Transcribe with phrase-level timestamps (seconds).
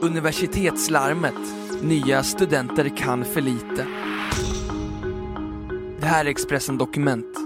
[0.00, 1.34] Universitetslarmet.
[1.82, 3.86] Nya studenter kan för lite.
[6.00, 7.36] Det här är Expressen Dokument.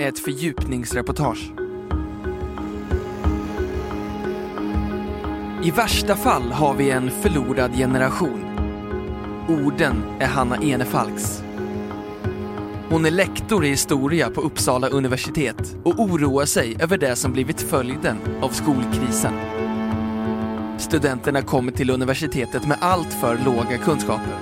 [0.00, 1.52] Ett fördjupningsreportage.
[5.62, 8.44] I värsta fall har vi en förlorad generation.
[9.48, 11.42] Orden är Hanna Enefalks.
[12.90, 17.60] Hon är lektor i historia på Uppsala universitet och oroar sig över det som blivit
[17.60, 19.55] följden av skolkrisen.
[20.78, 24.34] Studenterna kommer till universitetet med allt för låga kunskaper.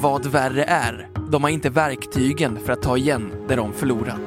[0.00, 4.20] Vad värre är, de har inte verktygen för att ta igen det de förlorat.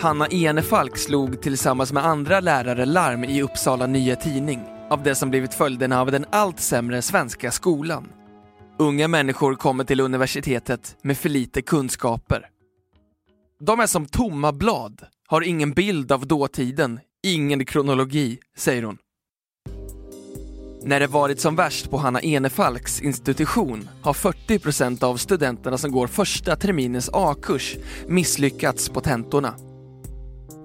[0.00, 5.30] Hanna Enefalk slog tillsammans med andra lärare larm i Uppsala Nya Tidning av det som
[5.30, 8.08] blivit följderna av den allt sämre svenska skolan.
[8.80, 12.46] Unga människor kommer till universitetet med för lite kunskaper.
[13.60, 18.98] De är som tomma blad, har ingen bild av dåtiden, ingen kronologi, säger hon.
[20.82, 26.06] När det varit som värst på Hanna Enefalks institution har 40% av studenterna som går
[26.06, 29.54] första terminens A-kurs misslyckats på tentorna.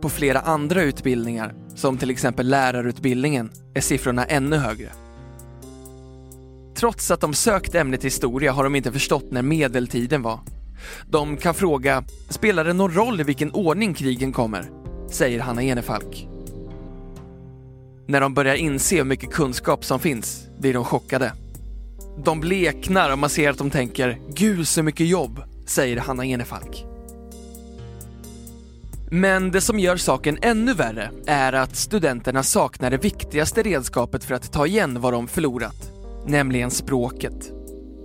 [0.01, 5.02] På flera andra utbildningar, som till exempel lärarutbildningen, är siffrorna ännu högre.
[6.83, 10.39] Trots att de sökt ämnet historia har de inte förstått när medeltiden var.
[11.09, 14.69] De kan fråga, spelar det någon roll i vilken ordning krigen kommer?
[15.11, 16.27] Säger Hanna Enefalk.
[18.07, 21.33] När de börjar inse hur mycket kunskap som finns blir de chockade.
[22.25, 26.85] De bleknar och man ser att de tänker, gud så mycket jobb, säger Hanna Enefalk.
[29.11, 34.35] Men det som gör saken ännu värre är att studenterna saknar det viktigaste redskapet för
[34.35, 35.93] att ta igen vad de förlorat,
[36.27, 37.51] nämligen språket.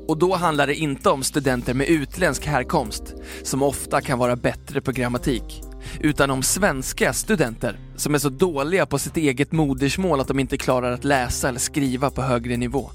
[0.09, 4.81] Och då handlar det inte om studenter med utländsk härkomst, som ofta kan vara bättre
[4.81, 5.63] på grammatik,
[6.01, 10.57] utan om svenska studenter som är så dåliga på sitt eget modersmål att de inte
[10.57, 12.91] klarar att läsa eller skriva på högre nivå.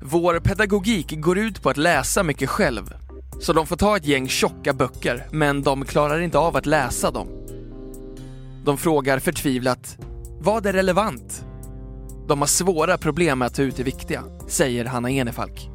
[0.00, 2.94] Vår pedagogik går ut på att läsa mycket själv,
[3.40, 7.10] så de får ta ett gäng tjocka böcker, men de klarar inte av att läsa
[7.10, 7.28] dem.
[8.64, 9.98] De frågar förtvivlat,
[10.40, 11.44] vad är relevant?
[12.28, 15.70] De har svåra problem med att ta ut det viktiga, säger Hanna Enefalk.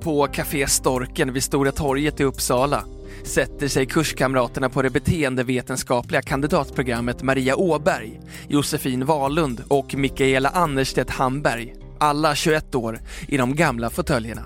[0.00, 2.84] På Café Storken vid Stora torget i Uppsala
[3.24, 11.74] sätter sig kurskamraterna på det beteendevetenskapliga kandidatprogrammet Maria Åberg, Josefin Wahlund och Mikaela Annerstedt Hamberg,
[11.98, 14.44] alla 21 år, i de gamla fåtöljerna.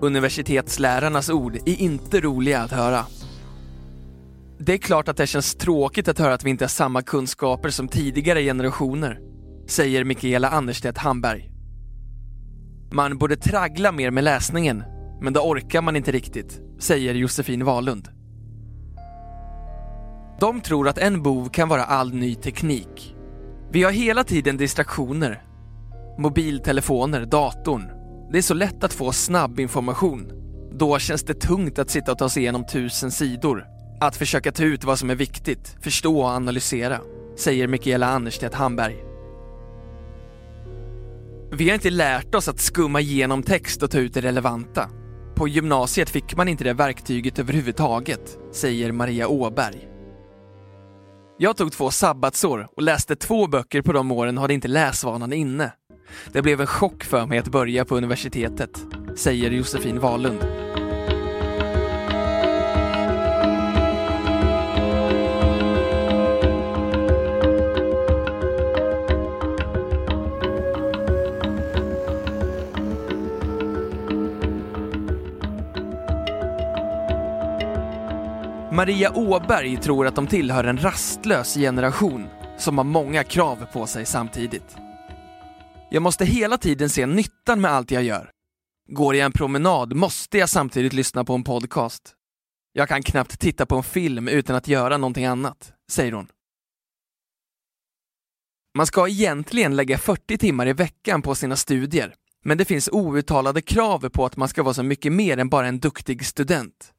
[0.00, 3.04] Universitetslärarnas ord är inte roliga att höra.
[4.60, 7.70] Det är klart att det känns tråkigt att höra att vi inte har samma kunskaper
[7.70, 9.20] som tidigare generationer,
[9.68, 11.50] säger Mikaela Annerstedt Hamberg.
[12.92, 14.84] Man borde traggla mer med läsningen,
[15.20, 18.08] men det orkar man inte riktigt, säger Josefin Wahlund.
[20.40, 23.16] De tror att en bov kan vara all ny teknik.
[23.72, 25.42] Vi har hela tiden distraktioner.
[26.18, 27.90] Mobiltelefoner, datorn.
[28.32, 30.32] Det är så lätt att få snabb information.
[30.72, 33.77] Då känns det tungt att sitta och ta sig igenom tusen sidor.
[34.00, 37.00] Att försöka ta ut vad som är viktigt, förstå och analysera,
[37.36, 38.96] säger Mikaela Annerstedt Hamberg.
[41.52, 44.90] Vi har inte lärt oss att skumma igenom text och ta ut det relevanta.
[45.34, 49.88] På gymnasiet fick man inte det verktyget överhuvudtaget, säger Maria Åberg.
[51.38, 55.32] Jag tog två sabbatsår och läste två böcker på de åren och hade inte läsvanan
[55.32, 55.72] inne.
[56.32, 58.70] Det blev en chock för mig att börja på universitetet,
[59.16, 60.44] säger Josefin Wahlund.
[78.78, 82.26] Maria Åberg tror att de tillhör en rastlös generation
[82.58, 84.76] som har många krav på sig samtidigt.
[85.90, 88.30] Jag måste hela tiden se nyttan med allt jag gör.
[88.90, 92.14] Går jag en promenad måste jag samtidigt lyssna på en podcast.
[92.72, 96.28] Jag kan knappt titta på en film utan att göra någonting annat, säger hon.
[98.76, 102.14] Man ska egentligen lägga 40 timmar i veckan på sina studier,
[102.44, 105.66] men det finns outtalade krav på att man ska vara så mycket mer än bara
[105.66, 106.92] en duktig student.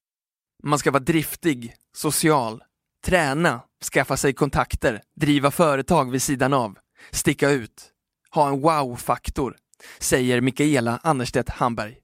[0.64, 2.64] Man ska vara driftig, social,
[3.06, 3.62] träna,
[3.94, 6.78] skaffa sig kontakter, driva företag vid sidan av,
[7.12, 7.92] sticka ut,
[8.30, 9.58] ha en wow-faktor,
[10.00, 11.98] säger Mikaela Annerstedt Hamberg.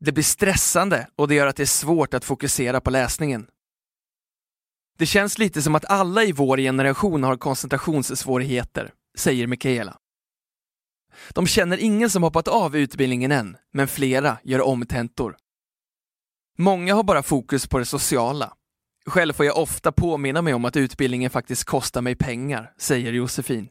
[0.00, 3.48] Det blir stressande och det gör att det är svårt att fokusera på läsningen.
[4.98, 9.96] Det känns lite som att alla i vår generation har koncentrationssvårigheter, säger Mikaela.
[11.28, 15.36] De känner ingen som hoppat av utbildningen än, men flera gör om tentor.
[16.60, 18.52] Många har bara fokus på det sociala.
[19.06, 23.68] Själv får jag ofta påminna mig om att utbildningen faktiskt kostar mig pengar, säger Josefin.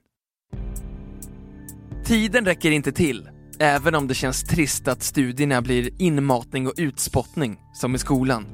[2.05, 3.29] Tiden räcker inte till,
[3.59, 8.45] även om det känns trist att studierna blir inmatning och utspottning, som i skolan.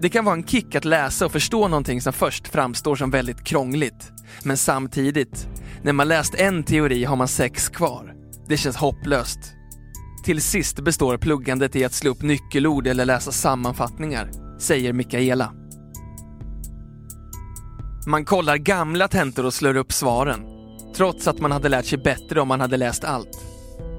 [0.00, 3.44] Det kan vara en kick att läsa och förstå någonting som först framstår som väldigt
[3.44, 4.12] krångligt.
[4.44, 5.48] Men samtidigt,
[5.82, 8.14] när man läst en teori har man sex kvar.
[8.48, 9.59] Det känns hopplöst.
[10.30, 15.52] Till sist består pluggandet i att slå upp nyckelord eller läsa sammanfattningar, säger Mikaela.
[18.06, 20.40] Man kollar gamla tentor och slår upp svaren,
[20.96, 23.38] trots att man hade lärt sig bättre om man hade läst allt.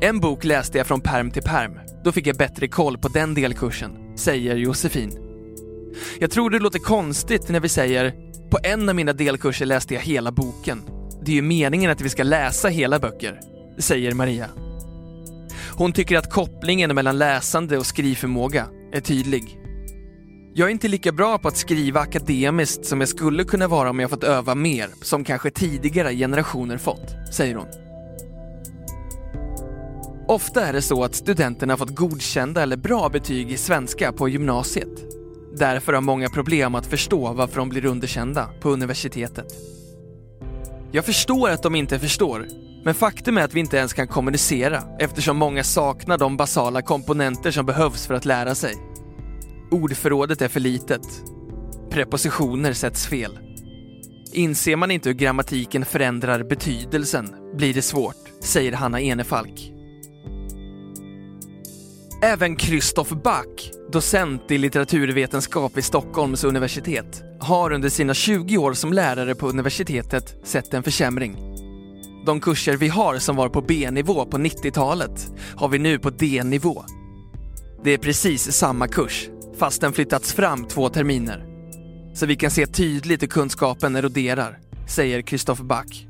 [0.01, 1.79] En bok läste jag från perm till perm.
[2.03, 5.11] Då fick jag bättre koll på den delkursen, säger Josefin.
[6.19, 8.11] Jag tror det låter konstigt när vi säger
[8.51, 10.81] på en av mina delkurser läste jag hela boken.
[11.25, 13.39] Det är ju meningen att vi ska läsa hela böcker,
[13.77, 14.47] säger Maria.
[15.81, 19.59] Hon tycker att kopplingen mellan läsande och skrivförmåga är tydlig.
[20.53, 23.99] Jag är inte lika bra på att skriva akademiskt som jag skulle kunna vara om
[23.99, 27.67] jag fått öva mer, som kanske tidigare generationer fått, säger hon.
[30.27, 35.03] Ofta är det så att studenterna fått godkända eller bra betyg i svenska på gymnasiet.
[35.57, 39.53] Därför har många problem att förstå varför de blir underkända på universitetet.
[40.91, 42.47] Jag förstår att de inte förstår,
[42.83, 47.51] men faktum är att vi inte ens kan kommunicera eftersom många saknar de basala komponenter
[47.51, 48.75] som behövs för att lära sig.
[49.71, 51.01] Ordförrådet är för litet.
[51.89, 53.39] Prepositioner sätts fel.
[54.33, 59.71] Inser man inte hur grammatiken förändrar betydelsen blir det svårt, säger Hanna Enefalk.
[62.23, 68.93] Även Christoph Back, docent i litteraturvetenskap vid Stockholms universitet, har under sina 20 år som
[68.93, 71.50] lärare på universitetet sett en försämring.
[72.25, 76.83] De kurser vi har som var på B-nivå på 90-talet har vi nu på D-nivå.
[77.83, 81.45] Det är precis samma kurs, fast den flyttats fram två terminer.
[82.13, 86.07] Så vi kan se tydligt hur kunskapen eroderar, säger Christoph Back.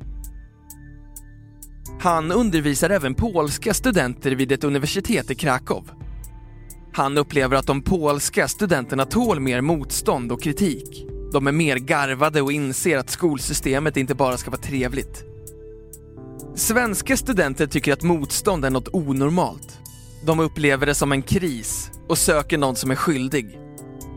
[1.99, 5.89] Han undervisar även polska studenter vid ett universitet i Krakow.
[6.93, 11.05] Han upplever att de polska studenterna tål mer motstånd och kritik.
[11.33, 15.30] De är mer garvade och inser att skolsystemet inte bara ska vara trevligt.
[16.55, 19.79] Svenska studenter tycker att motstånd är något onormalt.
[20.25, 23.59] De upplever det som en kris och söker någon som är skyldig.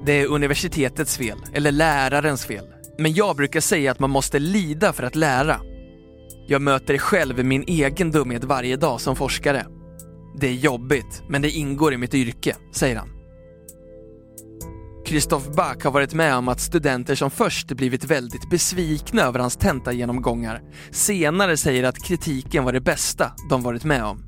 [0.06, 2.64] Det är universitetets fel, eller lärarens fel.
[2.98, 5.60] Men jag brukar säga att man måste lida för att lära.
[6.46, 9.66] Jag möter själv min egen dumhet varje dag som forskare.
[10.40, 13.13] Det är jobbigt, men det ingår i mitt yrke, säger han.
[15.06, 19.56] Christoph Back har varit med om att studenter som först blivit väldigt besvikna över hans
[19.56, 24.24] tentagenomgångar senare säger att kritiken var det bästa de varit med om.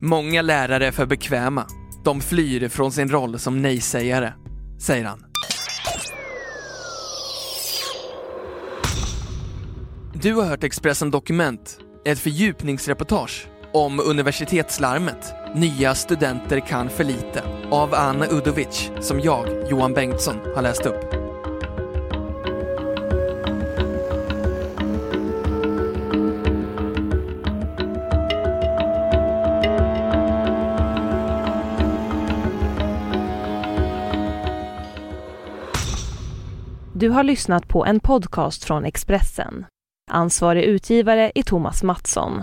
[0.00, 1.66] Många lärare är för bekväma.
[2.04, 4.32] De flyr från sin roll som nej-sägare,
[4.80, 5.24] säger han.
[10.14, 17.94] Du har hört Expressen Dokument, ett fördjupningsreportage om universitetslarmet Nya studenter kan för lite av
[17.94, 21.10] Anna Udovic som jag, Johan Bengtsson, har läst upp.
[36.94, 39.66] Du har lyssnat på en podcast från Expressen.
[40.10, 42.42] Ansvarig utgivare är Thomas Mattsson.